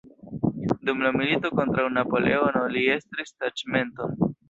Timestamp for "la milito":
1.07-1.53